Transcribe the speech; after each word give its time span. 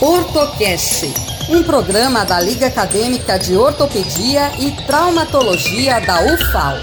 Ortocast, 0.00 1.06
um 1.48 1.62
programa 1.62 2.22
da 2.22 2.38
Liga 2.38 2.66
Acadêmica 2.66 3.38
de 3.38 3.56
Ortopedia 3.56 4.50
e 4.60 4.70
Traumatologia 4.86 5.98
da 6.02 6.22
UFAL. 6.22 6.76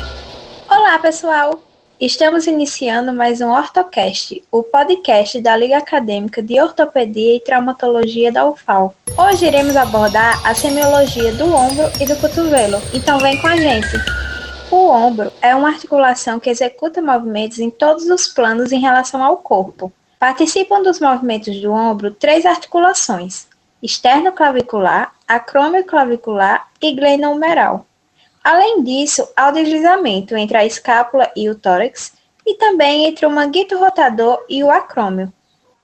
Olá, 0.67 0.97
pessoal! 0.97 1.61
Estamos 2.01 2.47
iniciando 2.47 3.13
mais 3.13 3.39
um 3.39 3.51
Ortocast, 3.51 4.43
o 4.51 4.63
podcast 4.63 5.39
da 5.41 5.55
Liga 5.55 5.77
Acadêmica 5.77 6.41
de 6.41 6.59
Ortopedia 6.59 7.35
e 7.35 7.39
Traumatologia 7.39 8.31
da 8.31 8.49
UFAL. 8.49 8.95
Hoje 9.15 9.45
iremos 9.45 9.75
abordar 9.75 10.41
a 10.43 10.55
semiologia 10.55 11.33
do 11.33 11.53
ombro 11.53 11.85
e 12.01 12.07
do 12.07 12.15
cotovelo, 12.15 12.81
então 12.95 13.19
vem 13.19 13.39
com 13.39 13.45
a 13.45 13.55
gente! 13.55 13.95
O 14.71 14.89
ombro 14.89 15.31
é 15.39 15.55
uma 15.55 15.69
articulação 15.69 16.39
que 16.39 16.49
executa 16.49 16.99
movimentos 16.99 17.59
em 17.59 17.69
todos 17.69 18.05
os 18.09 18.27
planos 18.27 18.71
em 18.71 18.79
relação 18.79 19.23
ao 19.23 19.37
corpo. 19.37 19.93
Participam 20.23 20.81
dos 20.81 21.01
movimentos 21.01 21.59
do 21.59 21.73
ombro 21.73 22.09
três 22.09 22.45
articulações: 22.45 23.45
externo-clavicular, 23.81 25.11
acrômio-clavicular 25.27 26.69
e 26.81 26.95
glenohumeral. 26.95 27.85
Além 28.41 28.81
disso, 28.85 29.27
há 29.35 29.49
o 29.49 29.51
deslizamento 29.51 30.33
entre 30.37 30.55
a 30.55 30.65
escápula 30.65 31.29
e 31.35 31.49
o 31.49 31.55
tórax 31.55 32.13
e 32.45 32.55
também 32.55 33.03
entre 33.03 33.25
o 33.25 33.29
manguito 33.29 33.77
rotador 33.77 34.45
e 34.47 34.63
o 34.63 34.71
acrômio. 34.71 35.29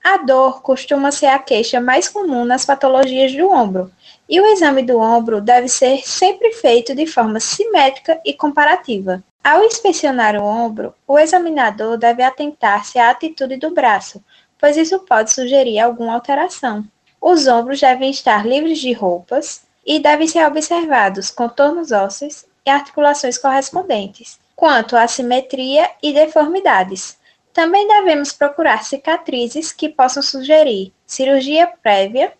A 0.02 0.16
dor 0.16 0.62
costuma 0.62 1.12
ser 1.12 1.26
a 1.26 1.38
queixa 1.38 1.78
mais 1.78 2.08
comum 2.08 2.46
nas 2.46 2.64
patologias 2.64 3.34
do 3.34 3.46
ombro, 3.50 3.92
e 4.26 4.40
o 4.40 4.46
exame 4.46 4.82
do 4.82 4.98
ombro 4.98 5.42
deve 5.42 5.68
ser 5.68 6.00
sempre 6.08 6.50
feito 6.52 6.94
de 6.94 7.06
forma 7.06 7.40
simétrica 7.40 8.18
e 8.24 8.32
comparativa. 8.32 9.22
Ao 9.42 9.64
inspecionar 9.64 10.36
o 10.36 10.44
ombro, 10.44 10.94
o 11.06 11.18
examinador 11.18 11.96
deve 11.96 12.22
atentar-se 12.22 12.98
à 12.98 13.10
atitude 13.10 13.56
do 13.56 13.70
braço, 13.70 14.22
pois 14.60 14.76
isso 14.76 14.98
pode 15.00 15.32
sugerir 15.32 15.78
alguma 15.78 16.12
alteração. 16.14 16.84
Os 17.20 17.46
ombros 17.46 17.80
devem 17.80 18.10
estar 18.10 18.46
livres 18.46 18.78
de 18.78 18.92
roupas 18.92 19.62
e 19.84 19.98
devem 19.98 20.28
ser 20.28 20.46
observados 20.46 21.30
contornos 21.30 21.90
ósseos 21.90 22.44
e 22.64 22.70
articulações 22.70 23.38
correspondentes, 23.38 24.38
quanto 24.54 24.96
à 24.96 25.08
simetria 25.08 25.90
e 26.02 26.12
deformidades. 26.12 27.18
Também 27.52 27.88
devemos 27.88 28.32
procurar 28.32 28.84
cicatrizes 28.84 29.72
que 29.72 29.88
possam 29.88 30.22
sugerir 30.22 30.92
cirurgia 31.06 31.66
prévia 31.82 32.32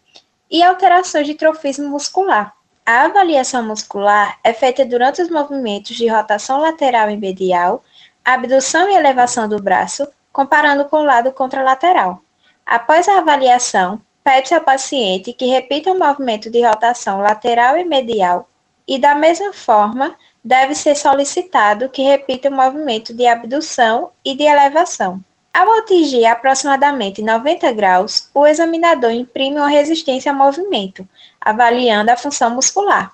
e 0.51 0.63
alterações 0.63 1.27
de 1.27 1.35
trofismo 1.35 1.89
muscular. 1.89 2.55
A 2.85 3.05
avaliação 3.05 3.63
muscular 3.63 4.39
é 4.43 4.53
feita 4.53 4.85
durante 4.85 5.21
os 5.23 5.31
movimentos 5.31 5.97
de 5.97 6.09
rotação 6.09 6.61
lateral 6.61 7.11
e 7.11 7.17
medial, 7.17 7.83
abdução 8.25 8.89
e 8.91 8.95
elevação 8.95 9.49
do 9.49 9.61
braço, 9.61 10.09
comparando 10.33 10.85
com 10.87 10.97
o 10.97 11.05
lado 11.05 11.33
contralateral. 11.33 12.21
Após 12.65 13.09
a 13.09 13.19
avaliação, 13.19 14.01
pede-se 14.23 14.55
ao 14.55 14.61
paciente 14.61 15.33
que 15.33 15.47
repita 15.47 15.93
o 15.93 15.99
movimento 15.99 16.51
de 16.51 16.65
rotação 16.65 17.21
lateral 17.21 17.77
e 17.77 17.85
medial 17.85 18.49
e, 18.87 18.99
da 18.99 19.15
mesma 19.15 19.53
forma, 19.53 20.17
deve 20.43 20.75
ser 20.75 20.95
solicitado 20.95 21.89
que 21.89 22.03
repita 22.03 22.49
o 22.49 22.53
movimento 22.53 23.13
de 23.15 23.27
abdução 23.27 24.11
e 24.25 24.35
de 24.35 24.45
elevação. 24.45 25.23
Ao 25.53 25.79
atingir 25.79 26.27
aproximadamente 26.27 27.23
90 27.23 27.73
graus, 27.73 28.31
o 28.33 28.47
examinador 28.47 29.11
imprime 29.11 29.57
uma 29.57 29.69
resistência 29.69 30.31
ao 30.31 30.39
movimento, 30.39 31.07
avaliando 31.41 32.11
a 32.11 32.17
função 32.17 32.51
muscular. 32.51 33.13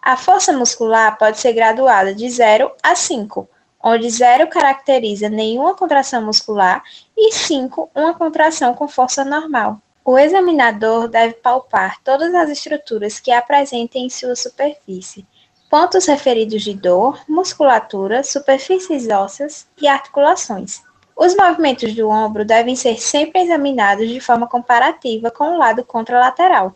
A 0.00 0.16
força 0.16 0.52
muscular 0.52 1.16
pode 1.16 1.38
ser 1.38 1.52
graduada 1.52 2.14
de 2.14 2.28
0 2.28 2.70
a 2.82 2.94
5, 2.94 3.48
onde 3.82 4.08
0 4.08 4.48
caracteriza 4.48 5.28
nenhuma 5.28 5.74
contração 5.74 6.24
muscular 6.24 6.82
e 7.16 7.32
5 7.32 7.90
uma 7.94 8.14
contração 8.14 8.74
com 8.74 8.86
força 8.86 9.24
normal. 9.24 9.80
O 10.04 10.18
examinador 10.18 11.08
deve 11.08 11.34
palpar 11.34 12.00
todas 12.02 12.34
as 12.34 12.50
estruturas 12.50 13.20
que 13.20 13.30
apresentem 13.30 14.06
em 14.06 14.10
sua 14.10 14.34
superfície, 14.34 15.26
pontos 15.70 16.06
referidos 16.06 16.62
de 16.62 16.74
dor, 16.74 17.20
musculatura, 17.28 18.22
superfícies 18.24 19.08
ósseas 19.08 19.66
e 19.80 19.86
articulações. 19.86 20.82
Os 21.16 21.36
movimentos 21.36 21.94
do 21.94 22.08
ombro 22.08 22.44
devem 22.44 22.74
ser 22.74 23.00
sempre 23.00 23.42
examinados 23.42 24.08
de 24.08 24.18
forma 24.18 24.46
comparativa 24.48 25.30
com 25.30 25.54
o 25.54 25.58
lado 25.58 25.84
contralateral. 25.84 26.74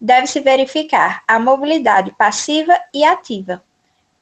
Deve-se 0.00 0.40
verificar 0.40 1.22
a 1.28 1.38
mobilidade 1.38 2.10
passiva 2.10 2.76
e 2.92 3.04
ativa. 3.04 3.62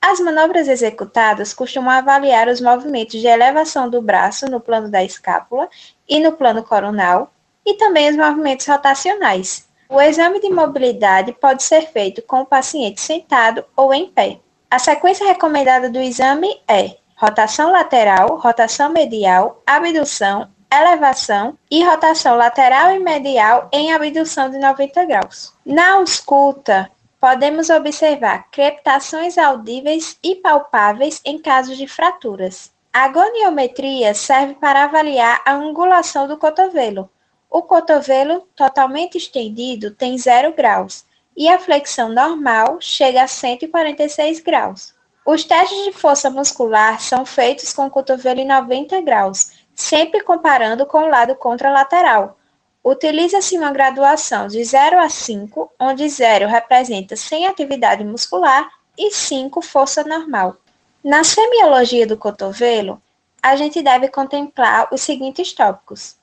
As 0.05 0.19
manobras 0.19 0.67
executadas 0.67 1.55
costumam 1.55 1.91
avaliar 1.93 2.49
os 2.49 2.61
movimentos 2.61 3.21
de 3.21 3.29
elevação 3.29 3.89
do 3.89 4.03
braço 4.03 4.47
no 4.47 4.59
plano 4.59 4.91
da 4.91 5.05
escápula 5.05 5.69
e 6.09 6.19
no 6.19 6.33
plano 6.33 6.65
coronal, 6.65 7.33
e 7.65 7.75
também 7.75 8.11
os 8.11 8.17
movimentos 8.17 8.67
rotacionais. 8.67 9.69
O 9.89 10.01
exame 10.01 10.41
de 10.41 10.51
mobilidade 10.51 11.33
pode 11.33 11.63
ser 11.63 11.83
feito 11.83 12.21
com 12.23 12.41
o 12.41 12.47
paciente 12.47 13.01
sentado 13.01 13.65
ou 13.77 13.95
em 13.95 14.09
pé. 14.09 14.41
A 14.69 14.81
sequência 14.81 15.25
recomendada 15.25 15.89
do 15.89 16.01
exame 16.01 16.61
é 16.67 16.97
rotação 17.15 17.71
lateral, 17.71 18.37
rotação 18.39 18.91
medial, 18.91 19.63
abdução, 19.65 20.51
elevação 20.73 21.57
e 21.71 21.85
rotação 21.85 22.35
lateral 22.35 22.91
e 22.91 22.99
medial 22.99 23.69
em 23.71 23.93
abdução 23.93 24.51
de 24.51 24.59
90 24.59 25.05
graus. 25.05 25.55
Na 25.65 25.93
ausculta, 25.93 26.91
podemos 27.23 27.71
observar 27.71 28.51
crepitações 28.51 29.39
audíveis 29.39 30.19
e 30.25 30.35
palpáveis 30.35 31.21
em 31.25 31.39
casos 31.39 31.79
de 31.79 31.87
fraturas. 31.87 32.73
A 32.93 33.07
goniometria 33.07 34.13
serve 34.13 34.55
para 34.55 34.83
avaliar 34.83 35.41
a 35.45 35.53
angulação 35.53 36.27
do 36.27 36.37
cotovelo. 36.37 37.09
O 37.49 37.63
cotovelo 37.63 38.41
totalmente 38.57 39.19
estendido 39.19 39.93
tem 39.93 40.19
0 40.19 40.53
graus 40.55 41.05
e 41.37 41.49
a 41.49 41.61
flexão 41.61 42.09
normal 42.09 42.79
chega 42.81 43.23
a 43.23 43.29
146 43.29 44.41
graus. 44.41 44.93
Os 45.25 45.45
testes 45.45 45.85
de 45.85 45.93
força 45.93 46.29
muscular 46.29 47.01
são 47.01 47.25
feitos 47.25 47.73
com 47.73 47.87
o 47.87 47.91
cotovelo 47.91 48.41
em 48.41 48.49
90 48.49 49.01
graus, 49.01 49.53
sempre 49.77 50.23
comparando 50.23 50.85
com 50.87 51.05
o 51.05 51.09
lado 51.09 51.37
contralateral. 51.37 52.37
Utiliza-se 52.85 53.57
uma 53.57 53.71
graduação 53.71 54.49
de 54.49 54.63
0 54.65 54.99
a 54.99 55.09
5, 55.09 55.73
onde 55.79 56.09
0 56.09 56.49
representa 56.49 57.15
sem 57.15 57.47
atividade 57.47 58.05
muscular 58.05 58.69
e 58.99 59.11
5 59.11 59.63
força 59.63 60.03
normal. 60.03 60.57
Na 61.03 61.23
semiologia 61.23 62.07
do 62.07 62.17
cotovelo, 62.17 63.01
a 63.43 63.57
gente 63.57 63.83
deve 63.83 64.09
contemplar 64.09 64.89
os 64.93 65.01
seguintes 65.01 65.53
tópicos: 65.53 66.17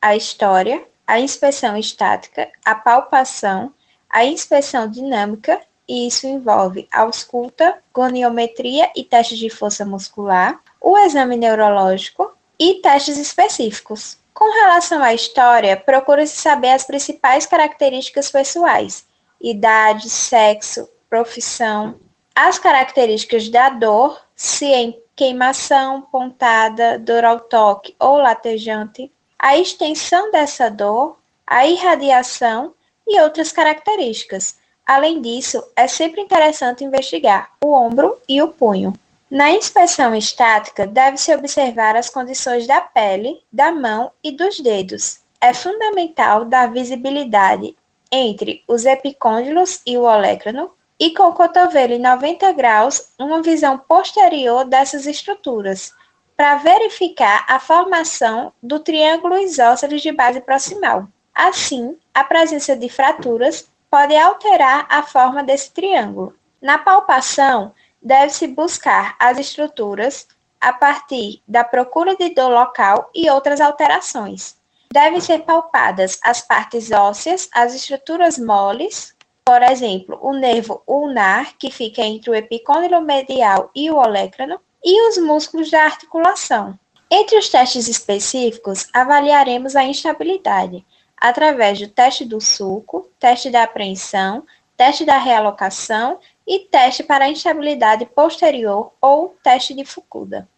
a 0.00 0.16
história, 0.16 0.84
a 1.06 1.18
inspeção 1.18 1.76
estática, 1.76 2.48
a 2.64 2.74
palpação, 2.74 3.72
a 4.08 4.24
inspeção 4.24 4.88
dinâmica 4.88 5.60
e 5.88 6.06
isso 6.06 6.28
envolve 6.28 6.88
ausculta, 6.92 7.82
goniometria 7.92 8.88
e 8.94 9.02
testes 9.02 9.38
de 9.38 9.50
força 9.50 9.84
muscular, 9.84 10.60
o 10.80 10.96
exame 10.96 11.36
neurológico 11.36 12.32
e 12.56 12.76
testes 12.76 13.18
específicos. 13.18 14.19
Com 14.32 14.50
relação 14.52 15.02
à 15.02 15.12
história, 15.12 15.76
procura-se 15.76 16.36
saber 16.36 16.70
as 16.70 16.84
principais 16.84 17.46
características 17.46 18.30
pessoais: 18.30 19.06
idade, 19.40 20.08
sexo, 20.08 20.88
profissão, 21.08 21.96
as 22.34 22.58
características 22.58 23.48
da 23.48 23.68
dor, 23.68 24.20
se 24.34 24.66
em 24.66 24.98
queimação, 25.14 26.02
pontada, 26.02 26.98
dor 26.98 27.24
ao 27.24 27.40
toque 27.40 27.94
ou 27.98 28.16
latejante, 28.16 29.12
a 29.38 29.56
extensão 29.56 30.30
dessa 30.30 30.70
dor, 30.70 31.18
a 31.46 31.66
irradiação 31.66 32.74
e 33.06 33.20
outras 33.20 33.52
características, 33.52 34.60
Além 34.90 35.22
disso, 35.22 35.62
é 35.76 35.86
sempre 35.86 36.20
interessante 36.20 36.82
investigar 36.82 37.52
o 37.62 37.72
ombro 37.72 38.18
e 38.28 38.42
o 38.42 38.48
punho. 38.48 38.92
Na 39.30 39.48
inspeção 39.52 40.12
estática, 40.12 40.88
deve-se 40.88 41.32
observar 41.32 41.94
as 41.94 42.10
condições 42.10 42.66
da 42.66 42.80
pele, 42.80 43.40
da 43.52 43.70
mão 43.70 44.10
e 44.24 44.32
dos 44.32 44.58
dedos. 44.58 45.20
É 45.40 45.54
fundamental 45.54 46.44
dar 46.44 46.72
visibilidade 46.72 47.76
entre 48.10 48.64
os 48.66 48.84
epicôndilos 48.84 49.82
e 49.86 49.96
o 49.96 50.02
olecrano, 50.02 50.72
e 50.98 51.14
com 51.14 51.22
o 51.28 51.32
cotovelo 51.32 51.92
em 51.92 52.00
90 52.00 52.52
graus, 52.54 53.12
uma 53.16 53.40
visão 53.40 53.78
posterior 53.78 54.64
dessas 54.64 55.06
estruturas, 55.06 55.94
para 56.36 56.56
verificar 56.56 57.46
a 57.48 57.60
formação 57.60 58.52
do 58.60 58.80
triângulo 58.80 59.38
isósceles 59.38 60.02
de 60.02 60.10
base 60.10 60.40
proximal. 60.40 61.06
Assim, 61.32 61.96
a 62.12 62.24
presença 62.24 62.74
de 62.74 62.88
fraturas 62.88 63.70
pode 63.88 64.16
alterar 64.16 64.86
a 64.90 65.04
forma 65.04 65.44
desse 65.44 65.70
triângulo. 65.70 66.34
Na 66.60 66.78
palpação, 66.78 67.72
deve-se 68.02 68.46
buscar 68.46 69.16
as 69.18 69.38
estruturas 69.38 70.26
a 70.60 70.72
partir 70.72 71.42
da 71.46 71.64
procura 71.64 72.16
de 72.16 72.30
dor 72.30 72.50
local 72.50 73.10
e 73.14 73.30
outras 73.30 73.60
alterações. 73.60 74.56
Devem 74.92 75.20
ser 75.20 75.40
palpadas 75.40 76.18
as 76.22 76.40
partes 76.40 76.90
ósseas, 76.90 77.48
as 77.54 77.74
estruturas 77.74 78.38
moles, 78.38 79.14
por 79.44 79.62
exemplo, 79.62 80.18
o 80.20 80.32
nervo 80.32 80.82
ulnar, 80.86 81.56
que 81.58 81.70
fica 81.70 82.02
entre 82.02 82.30
o 82.30 82.34
epicôndilo 82.34 83.00
medial 83.00 83.70
e 83.74 83.90
o 83.90 83.96
olecrano, 83.96 84.60
e 84.84 85.08
os 85.08 85.18
músculos 85.18 85.70
da 85.70 85.84
articulação. 85.84 86.78
Entre 87.10 87.36
os 87.38 87.48
testes 87.48 87.88
específicos, 87.88 88.86
avaliaremos 88.92 89.76
a 89.76 89.84
instabilidade, 89.84 90.84
através 91.16 91.78
do 91.78 91.88
teste 91.88 92.24
do 92.24 92.40
sulco, 92.40 93.08
teste 93.18 93.50
da 93.50 93.64
apreensão, 93.64 94.44
teste 94.76 95.04
da 95.04 95.18
realocação 95.18 96.18
e 96.50 96.58
teste 96.58 97.04
para 97.04 97.28
instabilidade 97.28 98.04
posterior 98.06 98.92
ou 99.00 99.36
teste 99.40 99.72
de 99.72 99.84
Fukuda. 99.84 100.48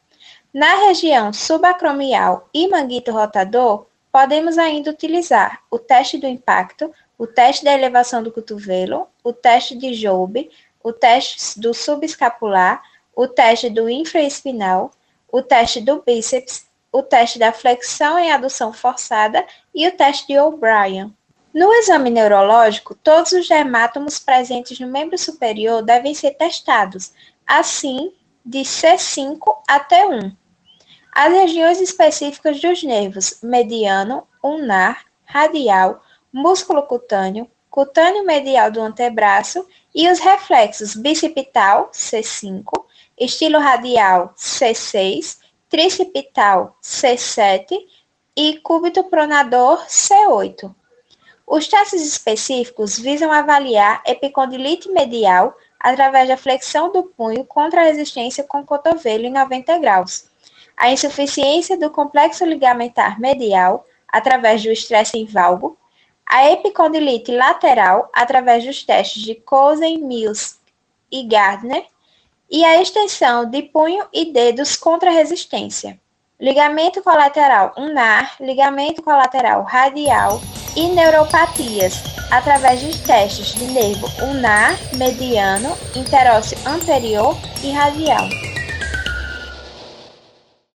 Na 0.51 0.87
região 0.87 1.35
subacromial 1.35 2.49
e 2.55 2.67
manguito 2.67 3.13
rotador, 3.13 3.85
podemos 4.11 4.57
ainda 4.57 4.91
utilizar 4.91 5.61
o 5.71 5.79
teste 5.79 6.17
do 6.17 6.27
impacto, 6.27 6.91
o 7.19 7.27
teste 7.27 7.63
da 7.63 7.75
elevação 7.75 8.23
do 8.23 8.33
cotovelo, 8.33 9.07
o 9.23 9.35
teste 9.35 9.77
de 9.77 9.93
Joube, 9.93 10.51
o 10.83 10.95
teste 10.95 11.61
do 11.61 11.75
subescapular, 11.75 12.83
o 13.15 13.29
teste 13.29 13.69
do 13.69 13.87
infraespinal, 13.87 14.93
o 15.31 15.43
teste 15.43 15.83
do 15.83 16.03
bíceps, 16.03 16.67
o 16.91 17.03
teste 17.03 17.39
da 17.39 17.53
flexão 17.53 18.19
em 18.19 18.33
adução 18.33 18.73
forçada 18.73 19.45
e 19.75 19.87
o 19.87 19.93
teste 19.93 20.27
de 20.27 20.39
O'Brien. 20.39 21.15
No 21.55 21.71
exame 21.75 22.09
neurológico, 22.09 22.95
todos 22.95 23.33
os 23.33 23.47
dermátomos 23.47 24.19
presentes 24.19 24.81
no 24.81 24.87
membro 24.87 25.19
superior 25.19 25.83
devem 25.83 26.15
ser 26.15 26.31
testados, 26.33 27.13
assim 27.47 28.11
de 28.45 28.61
C5 28.61 29.39
até 29.69 30.07
1. 30.07 30.35
As 31.15 31.31
regiões 31.31 31.79
específicas 31.79 32.59
dos 32.59 32.83
nervos 32.83 33.39
mediano, 33.43 34.27
ulnar, 34.43 35.05
radial, 35.27 36.03
músculo 36.33 36.85
cutâneo, 36.85 37.47
cutâneo 37.69 38.25
medial 38.25 38.71
do 38.71 38.81
antebraço 38.81 39.67
e 39.95 40.09
os 40.11 40.19
reflexos 40.21 40.95
bicipital, 40.95 41.91
C5, 41.93 42.65
estilo 43.19 43.59
radial, 43.59 44.35
C6, 44.39 45.39
tricipital, 45.69 46.79
C7 46.83 47.77
e 48.35 48.59
cúbito 48.61 49.05
pronador, 49.05 49.85
C8. 49.87 50.75
Os 51.47 51.67
testes 51.69 52.07
específicos 52.07 52.99
visam 52.99 53.31
avaliar 53.31 54.03
epicondilite 54.07 54.89
medial 54.91 55.57
através 55.79 56.29
da 56.29 56.37
flexão 56.37 56.93
do 56.93 57.03
punho 57.03 57.45
contra 57.45 57.81
a 57.81 57.85
resistência 57.85 58.45
com 58.45 58.61
o 58.61 58.65
cotovelo 58.65 59.25
em 59.25 59.33
90 59.33 59.79
graus, 59.79 60.31
a 60.77 60.91
insuficiência 60.91 61.77
do 61.77 61.91
complexo 61.91 62.45
ligamentar 62.45 63.21
medial 63.21 63.87
através 64.09 64.63
do 64.63 64.71
estresse 64.71 65.19
em 65.19 65.27
valgo, 65.27 65.77
a 66.27 66.51
epicondilite 66.51 67.33
lateral 67.33 68.09
através 68.13 68.65
dos 68.65 68.83
testes 68.83 69.23
de 69.23 69.35
Cosen, 69.35 69.99
Mills 69.99 70.57
e 71.11 71.25
Gardner, 71.25 71.85
e 72.51 72.65
a 72.65 72.81
extensão 72.81 73.49
de 73.49 73.63
punho 73.63 74.07
e 74.13 74.27
dedos 74.27 74.77
contra 74.77 75.11
resistência. 75.11 75.99
Ligamento 76.39 77.03
colateral 77.03 77.73
ulnar, 77.79 78.37
ligamento 78.41 79.03
colateral 79.03 79.63
radial 79.63 80.41
e 80.77 80.89
neuropatias, 80.89 82.03
através 82.31 82.81
de 82.81 82.97
testes 82.99 83.55
de 83.55 83.67
nervo 83.67 84.11
ulnar, 84.23 84.79
mediano, 84.97 85.77
interósseo 85.95 86.59
anterior 86.65 87.37
e 87.63 87.73
radial. 87.73 88.29